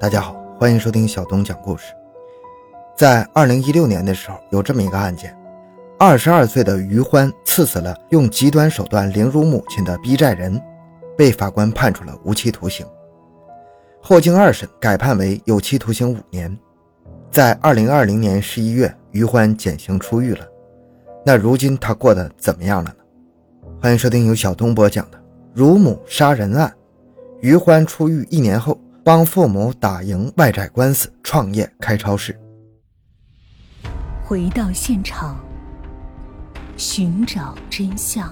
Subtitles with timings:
[0.00, 1.92] 大家好，欢迎收听小东讲故事。
[2.96, 5.36] 在二零一六年的时候，有这么一个案件：
[5.98, 10.62] 二十二岁的于欢刺死了用极端手段凌辱母亲的逼债人，
[11.16, 12.86] 被法官判处了无期徒刑。
[14.00, 16.56] 后经二审，改判为有期徒刑五年。
[17.32, 20.46] 在二零二零年十一月，于欢减刑出狱了。
[21.26, 22.96] 那如今他过得怎么样了呢？
[23.82, 25.18] 欢迎收听由小东播讲的
[25.52, 26.68] 《乳母杀人案》。
[27.40, 28.78] 于欢出狱一年后。
[29.08, 32.38] 帮父母打赢外债官司，创业开超市。
[34.22, 35.42] 回到现场，
[36.76, 38.30] 寻找真相。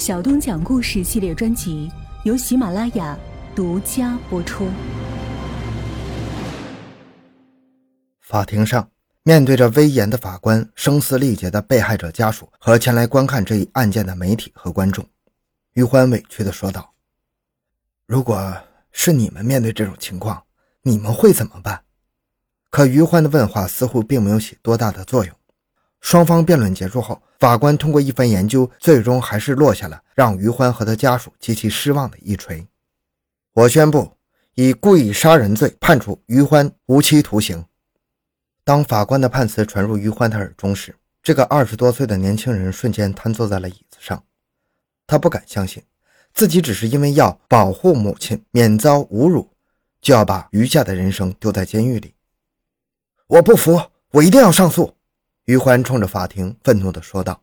[0.00, 1.88] 小东讲故事系列专辑
[2.24, 3.16] 由喜马拉雅
[3.54, 4.66] 独家播出。
[8.20, 8.90] 法庭上，
[9.22, 15.06] 面对着威严的法官、声嘶力竭的被害者家属和前来观看这一案件的媒体和观众，
[15.74, 16.92] 于欢委屈的说道
[18.08, 18.52] ：“如果……”
[18.96, 20.44] 是你们面对这种情况，
[20.82, 21.82] 你们会怎么办？
[22.70, 25.34] 可于欢的问话似乎并没有起多大的作用。
[26.00, 32.66] 双方辩论结束后，法官通过一番研究，最终还是落下了让于欢和他家属极其失望的一锤。
[33.52, 34.16] 我宣布，
[34.54, 37.64] 以故意杀人罪判处于欢无期徒刑。
[38.62, 44.22] 当法官的判词传入于欢的耳中时，这个二十多岁的年轻人瞬间瘫坐在了椅子上，
[45.06, 45.82] 他不敢相信。
[46.34, 49.48] 自己只是因为要保护母亲免遭侮辱，
[50.00, 52.12] 就要把余下的人生丢在监狱里。
[53.28, 54.96] 我不服，我一定要上诉！
[55.44, 57.40] 于欢冲着法庭愤怒地说道。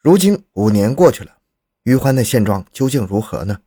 [0.00, 1.36] 如今五年过去了，
[1.82, 3.58] 于欢的现状究竟如何呢？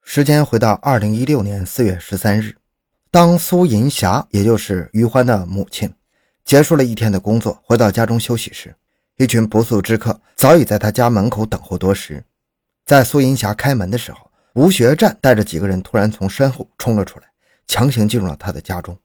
[0.00, 2.56] 时间回到二零一六年四月十三日，
[3.10, 5.92] 当苏银霞，也就是于欢的母亲，
[6.44, 8.76] 结束了一天的工作，回到家中休息时，
[9.16, 12.24] 一群不速之客早已在他家门口等候多时。
[12.88, 17.26] 在苏银霞开门的时候，吴学战带着几个人突然从身后冲了出来，
[17.66, 18.98] 强行进入了他的家中。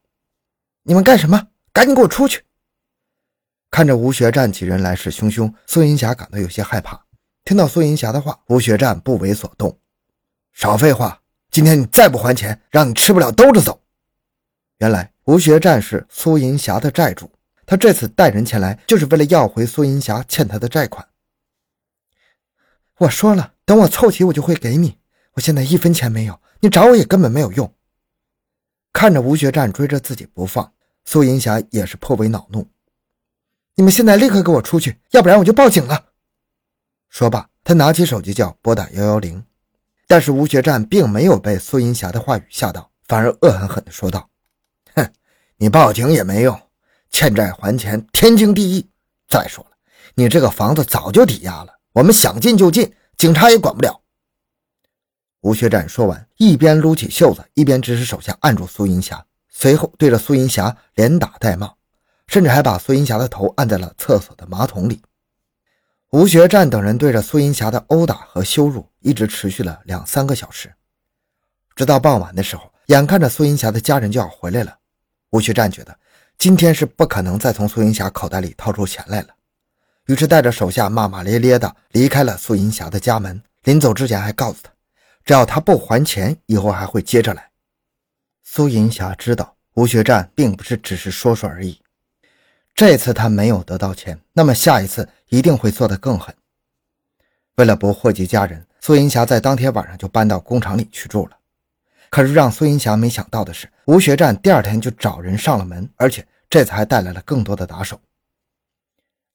[0.83, 1.49] 你们干什么？
[1.73, 2.45] 赶紧给我出去！
[3.69, 7.03] 看着吴学战几人来势汹汹，苏银霞感到有些害怕。
[7.43, 9.77] 听到苏银霞的话，吴学战不为所动。
[10.53, 11.19] 少废话！
[11.51, 13.81] 今天你再不还钱，让你吃不了兜着走。
[14.77, 17.29] 原来吴学战是苏银霞的债主，
[17.65, 21.05] 他这次带人前来，就是为了要回苏银霞欠他的债款。
[22.99, 24.97] 我说了，等我凑齐，我就会给你。
[25.33, 27.73] 我现在一分钱没有，你找我也根本没有用。
[28.91, 30.71] 看着吴学战追着自己不放，
[31.05, 32.67] 苏银霞也是颇为恼怒。
[33.75, 36.09] 你们现在立刻给我出去，要不然我就报警了。
[37.09, 39.43] 说罢，他拿起手机就要拨打幺幺零。
[40.05, 44.29] 但是吴学战并没有被苏银霞的话语吓到，反而恶狠狠地说道
[44.93, 45.11] ：“哼，
[45.57, 46.61] 你报警也没用，
[47.09, 48.87] 欠债还钱天经地义。
[49.27, 49.71] 再说了，
[50.13, 54.01] 你这个房子早就抵押了。”我们想进就进，警察也管不了。
[55.41, 61.73] 吴学战说完，一边撸起袖子，一边指使手下按住苏银霞，随后对着苏银霞连打带骂，
[62.27, 65.01] 甚至还把苏银霞的头按在了厕所的马桶里。
[66.11, 70.73] 吴学战等人对着苏银霞的殴打和羞辱一直持续了两三个小时，
[71.75, 74.77] 直到傍晚的时候，眼看着苏银霞的家人就要回来了，
[75.31, 75.97] 吴学战觉得
[76.37, 79.29] 今天是不可能再从苏银霞口袋里掏出钱来了。
[80.07, 83.41] 于是带着手下骂骂咧咧的离开了苏银霞的家门。
[83.63, 84.71] 临走之前还告诉他，
[85.23, 87.49] 只要他不还钱，以后还会接着来。
[88.43, 91.79] 苏银霞知道吴学战并不是只是说说而已。
[92.75, 96.35] 这次他没有得到钱，那么下一次一定会做得更狠。
[97.55, 101.37] 为了不祸及家人，苏银霞在当天晚上就搬到工厂里去住了。
[102.09, 107.99] 可是让苏银霞没想到的是，吴学战第二天就找人上了门，而且这次还带来了更多的打手。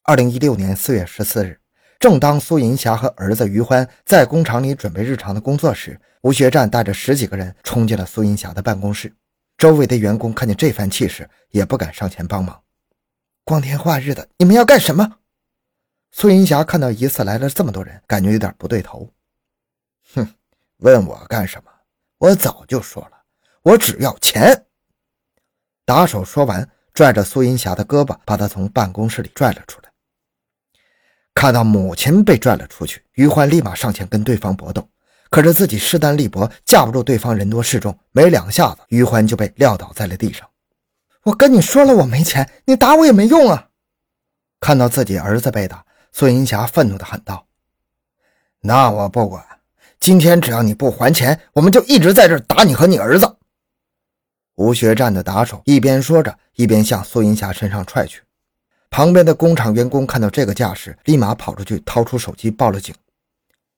[0.09, 1.61] 二零一六年四月十四日，
[1.99, 9.15] 正当苏银霞和儿子于欢在工厂里准备日常的工作时，吴学战带着十几个人冲进了苏银霞的办公室。
[9.59, 12.59] 周围的员工看见这番气势，也不敢上前帮忙。
[13.45, 15.19] 光天化日的，你们要干什么？
[16.13, 19.13] 苏银霞看到一次来了这么多人，感觉有点不对头。
[20.15, 20.27] 哼，
[20.79, 21.71] 问我干什么？
[22.17, 23.25] 我早就说了，
[23.61, 24.65] 我只要钱。
[25.85, 29.91] 打手说完，拽着苏银霞的胳膊，把她从办公室里拽了出来。
[31.39, 34.89] 看到母亲被拽了出去，于欢立马上前跟对方搏斗，
[35.31, 40.49] 可是自己势单力薄，架不住对方人多势众，没两下子，于欢就被撂倒在了地上。
[41.23, 43.69] 我跟你说了，我没钱，你打我也没用啊！
[44.59, 47.47] 看到自己儿子被打，孙银霞愤怒地喊道
[48.63, 49.45] ：“那我不管，
[50.01, 53.37] 今天只要你不还钱，我们就一直在这打你和你儿子。”
[54.59, 58.23] 吴学占的打手一边说着，一边向苏银霞身上踹去。
[58.91, 62.95] 旁边的工厂员工看到这个架势，立马跑出去掏出手机报了警。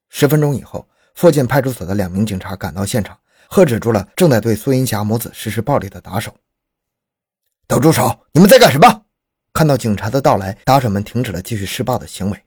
[0.08, 3.18] 十分钟以后，附近派出所的两名警察赶到现场，
[3.48, 6.34] 喝止住了正在对苏银霞母子实施暴力的打手。
[7.66, 8.26] 都住手！
[8.32, 9.04] 你们在干什么？
[9.52, 12.44] 看到警察的到来，打手们停止了继续施暴的行为。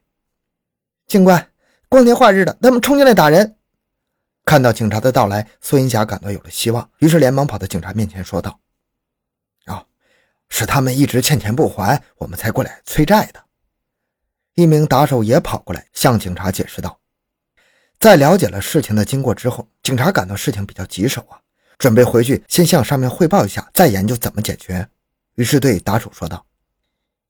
[1.06, 1.50] 警官，
[1.88, 3.56] 光天化日的，他们冲进来打人。
[4.44, 8.58] 看到警察的到来，苏银霞感到有了希望，于是连忙跑到警察面前说道：“，
[10.56, 13.42] 是他们一直欠钱不还，我们才过来催债的。”
[14.54, 16.96] 一名打手也跑过来向警察解释道
[17.98, 21.40] ：“在了解了事情的经过之后，警察感到事情比较棘手啊，
[21.76, 24.88] 准备回去先向上面汇报一下，再研究怎么解决。”
[25.34, 26.46] 于是对打手说道：“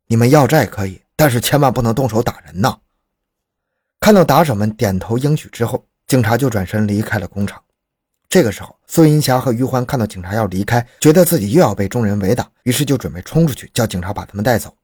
[0.06, 2.78] 你们要债可以，但是千万不能动手打人呐。”
[4.00, 5.86] 看到打手们点头应许之后。
[6.06, 7.63] 警察就转身离开了工厂。
[8.34, 14.76] 这个时候，苏银霞和于欢看到警察要离开，觉得自己又要被众人围打，于是就准备冲出去叫警察把他们带走。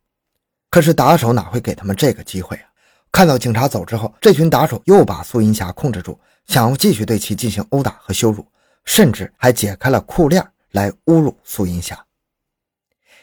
[0.71, 2.71] 可是打手哪会给他们这个机会啊？
[3.11, 6.17] 看到警察走之后，这群打手又把苏银霞控制住，
[6.47, 8.47] 想要继续对其进行殴打和羞辱，
[8.85, 11.99] 甚至还解开了裤链来侮辱苏银霞。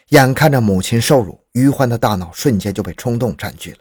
[0.08, 3.78] 眼看着母亲受辱，于欢的大脑瞬间就被冲动占据了。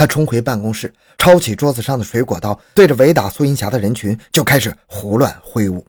[0.00, 5.86] 他冲回办公室，抄起桌子上的水果刀，对着围打苏银霞的人群就开始胡乱挥舞。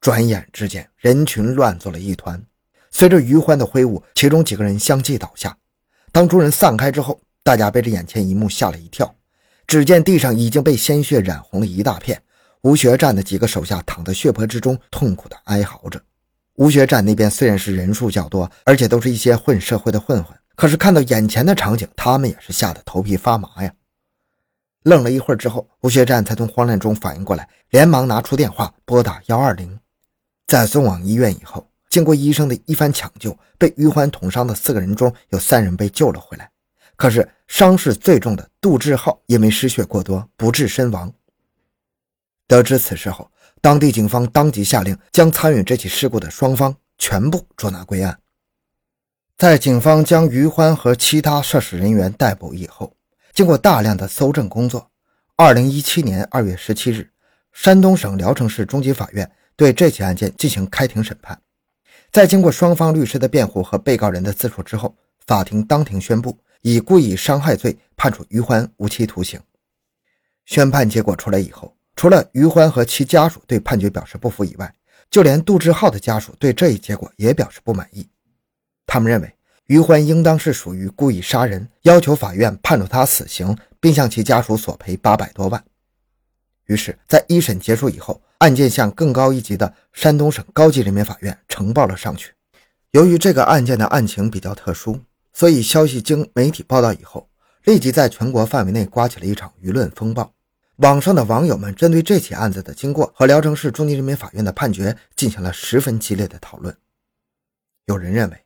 [0.00, 2.42] 转眼之间，人群乱作了一团。
[2.90, 5.54] 随着余欢的挥舞，其中几个人相继倒下。
[6.12, 9.14] 当众人散开之后，大家被这眼前一幕吓了一跳。
[9.66, 12.18] 只见地上已经被鲜血染红了一大片，
[12.62, 16.00] 吴学战的几个手下躺在血泊之中，痛苦地哀嚎着。
[16.54, 20.34] 吴学战那边虽然是人数较多，而且都是一些混社会的混混。
[20.54, 23.72] 可是看到眼前的场景，他们也是吓得头皮发麻呀。
[24.84, 29.80] 愣了一会儿之后，吴学战才从慌乱中反应过来，连忙拿出电话拨打幺二零。
[30.46, 36.50] 在送往医院以后，经过医生的一番抢救，被余欢捅伤的四个人中有三人被救了回来。
[36.96, 41.12] 可是伤势最重的杜志浩因为失血过多不治身亡。
[42.46, 43.30] 得知此事后，
[43.60, 48.16] 当地警方当即下令将参与这起事故的双方全部捉拿归案。
[49.36, 52.94] 在警方将于欢和其他涉事人员逮捕以后，
[53.32, 54.88] 经过大量的搜证工作，
[55.34, 57.10] 二零一七年二月十七日，
[57.52, 61.36] 山东省聊城市中级法院对这起案件进行开庭审判。
[62.12, 64.94] 在经过双方律师的辩护和被告人的自述之后，
[65.26, 69.40] 法庭当庭宣布以故意伤害罪判处于欢无期徒刑。
[70.46, 74.72] 宣判结果出来以后，除了于欢和其家属对判决表示不服以外，
[75.10, 78.06] 就连杜志浩的家属对这一结果也表示不满意。
[78.86, 79.34] 他们认为
[79.66, 85.64] 于欢应当是属于故意杀人，要求法院判处他死刑，并向其家属索赔八百多万。
[86.66, 92.32] 于是，在一审结束以后，案件向更高一级的山东省高级人民法院呈报了上去。
[92.90, 95.00] 由于这个案件的案情比较特殊，
[95.32, 97.28] 所以消息经媒体报道以后，
[97.64, 100.30] 立即在全国范围内刮起了一场舆论风暴。
[100.76, 106.76] 网上的网友们针对这起案子的经过和聊城市中级人民法院的判决进行了十分激烈的讨论。
[107.86, 108.36] 有人认为。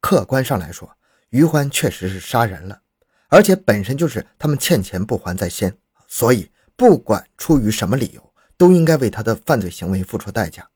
[0.00, 0.90] 客观上来说，
[1.30, 2.80] 于欢确实是杀人了，
[3.28, 10.68] 而且本身就是他们欠钱不还在先，所以不管出于什么理由，都应该为他的犯罪行为付出代价。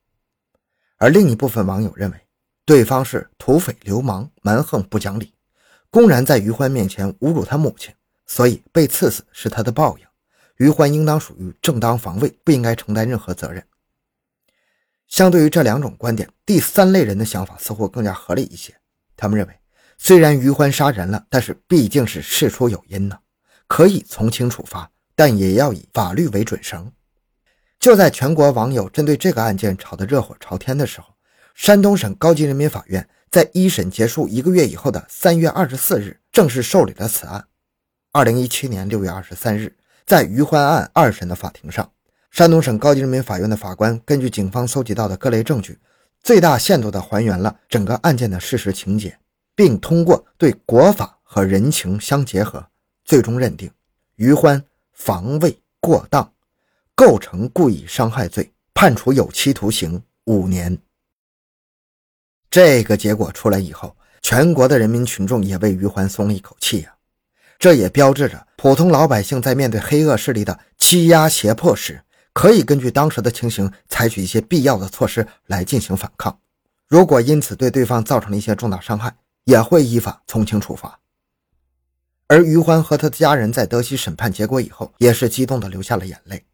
[0.98, 2.16] 而另一部分网友认为，
[2.64, 5.34] 对方是土匪流氓，蛮横不讲理，
[5.90, 7.94] 公然在于欢面前侮辱他母亲，
[8.26, 10.06] 所以被刺死是他的报应。
[10.58, 13.64] 于欢应当属于正当防卫，不应该承担任何责任。
[15.08, 18.72] 相对于这两种观点，第三类人的想法似乎更加合理一些。
[19.22, 19.54] 他们认为，
[19.98, 23.16] 虽然于欢杀人了，但是毕竟是事出有因呢，
[23.68, 26.90] 可以从轻处罚，但也要以法律为准绳。
[27.78, 31.14] 就在全国网友针对这个案件吵得热火朝天的时候，
[31.54, 37.44] 山东省高级人民法院在一审结束一个月以后的三月二十四日正式受理了此案。
[38.10, 41.88] 二零一七年六月二十三日，在于欢案二审的法庭上，
[42.32, 45.78] 山东省高级人民法院的法官根据警方搜集到的各类证据。
[46.22, 49.18] 最大限度地还原了整个案件的事实情节，
[49.56, 52.64] 并通过对国法和人情相结合，
[53.04, 53.70] 最终认定
[54.14, 54.62] 于欢
[54.92, 56.32] 防卫过当，
[56.94, 60.78] 构成故意伤害罪，判处有期徒刑五年。
[62.48, 66.94] 这个结果出来以后，全国的人民群众也为于欢松了一口气呀。
[67.58, 72.00] 这也标志着普通老百姓在面对黑恶势力的欺压胁迫时。
[72.32, 76.38] 可以根据当时的情形，采取一些必要的措施来进行反抗。
[76.88, 80.98] 如果因此对对方造成了一些重大伤害，也会依法从轻处罚。
[82.28, 86.44] 而于欢和他的家人在得悉审判结果以后，也是激动的流下了眼泪。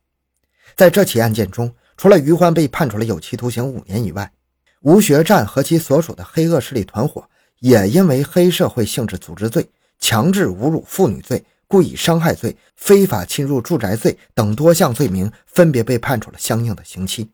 [0.74, 4.32] 在这起案件中，除了于欢被判处了有期徒刑五年以外，
[4.80, 7.28] 吴学战和其所属的黑恶势力团伙
[7.60, 9.70] 也因为黑社会性质组织罪、
[10.00, 11.44] 强制侮辱妇女罪。
[11.68, 17.30] 故意伤害罪、非法侵入住宅罪等多项罪名，分别被判处了相应的刑期。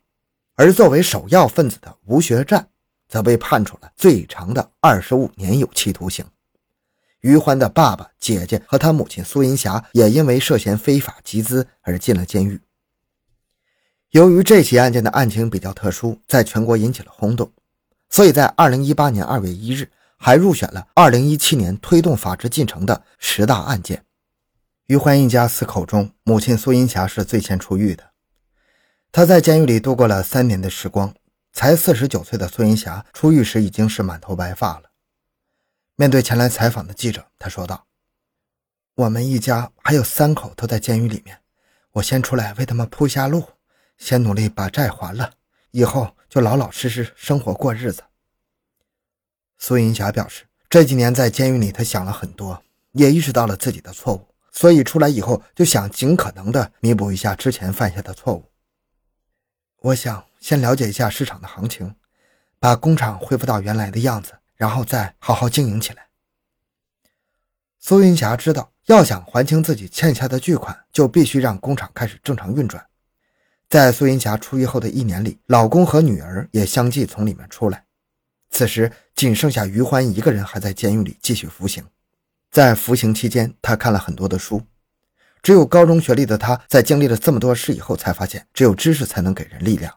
[0.57, 2.69] 而作为首要分子的吴学占，
[3.09, 6.25] 则被判处了最长的二十五年有期徒刑。
[7.21, 12.61] 于欢的爸爸、姐姐和他母亲苏银霞也因为涉嫌非法集资而进了监狱。
[14.11, 17.51] 由于这起案件的案情比较特殊，在全国引起了轰动，
[18.11, 24.05] 所以在二零一八年二月一日还入选了二零一七年推动法治进程的十大案件。
[24.87, 28.11] 于欢一家四口中，母亲苏银霞是最先出狱的。
[29.11, 31.15] 她在监狱里度过了三年的时光，
[31.55, 34.91] 才四十九岁的苏银霞出狱时已经是满头白发了。
[35.97, 37.87] 面对前来采访的记者，他说道
[38.97, 41.39] ：“我们一家还有三口都在监狱里面，
[41.93, 43.43] 我先出来为他们铺下路，
[43.97, 45.33] 先努力把债还了，
[45.71, 48.03] 以后就老老实实生活过日子。”
[49.57, 52.63] 苏银霞表示，这几年在监狱里，他想了很多，
[52.93, 58.51] 也意识到了自己的错误，所以出来以后就想尽可能的弥补一下之前犯下的错误。
[59.83, 61.95] 我想先了解一下市场的行情，
[62.59, 64.33] 把工厂恢复到原来的样子。
[64.57, 66.07] 然后再好好经营起来。
[67.81, 72.87] 苏云霞知道，要想还清自己欠下的巨款，就必须让工厂开始正常运转。
[73.69, 77.85] 在苏云霞出狱后的一年里，老公和女儿也相继从里面出来。
[78.51, 81.85] 此时，仅剩下于欢一个人还在监狱里继续服刑。
[82.55, 84.63] 在服刑期间，他看了很多的书。
[85.43, 89.93] 只有高中学历的他，在经历了这么多事以后，才发现只有知识才能给人力量。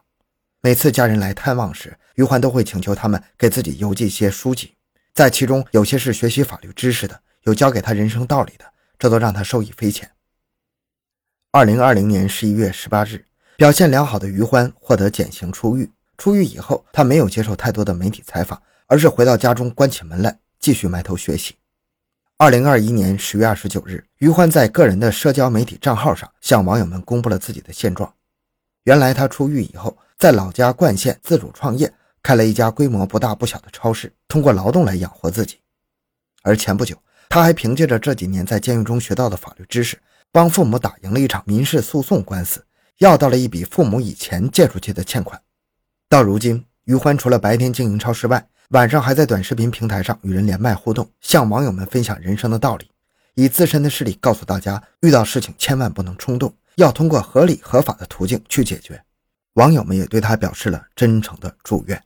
[0.60, 4.74] 每次家人来探望时，于欢都会请求他们给自己邮寄一些书籍，
[5.14, 8.64] 在其中有些是学习法律知识的，有教给他人生道理的，
[8.98, 10.10] 这都让他受益匪浅。
[11.52, 13.24] 二零二零年十一月十八日，
[13.56, 15.88] 表现良好的于欢获得减刑出狱。
[16.16, 21.54] 出狱以后，他没有接受太多的媒体采访，而是回到家中关起门来继续埋头学习。
[22.40, 28.14] 二零二一年十月二十九日，于欢在个人的社交媒体账号上向网友们公布了自己的现状。
[28.84, 31.92] 原来他出狱以后，在老家冠县自主创业，
[32.22, 35.58] 开了一家规模不大不小的超市，通过劳动来养活自己。
[36.44, 36.96] 而前不久，
[37.28, 39.98] 他还凭借着这几年在监狱中学到的法律知识，
[40.30, 42.64] 帮父母打赢了一场民事诉讼官司，
[42.98, 45.42] 要到了一笔父母以前借出去的欠款。
[46.08, 52.90] 到如今，于欢除了白天经营超市外，晚上还在短视频平台上与人连麦互动，向网友们分享人生的道理，
[53.34, 56.54] 以自身的事例告诉大家，遇到事情千万不能冲动。
[56.74, 59.02] 要通过合理合法的途径去解决，
[59.54, 62.00] 网友们也对他表示了真诚的祝愿。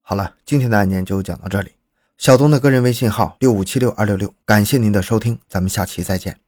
[0.00, 1.72] 好了，今天的案件就讲到这里。
[2.16, 6.45] 小东的个人微信号六五七六二六六，感谢您的收听，咱们下期再见。